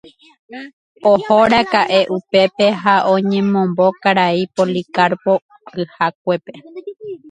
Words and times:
Ohóraka'e 1.11 1.99
upépe 2.17 2.65
ha 2.81 2.95
oñemombo 3.13 3.85
karai 4.01 4.41
Policarpo 4.57 5.33
kyhakuépe 5.71 6.53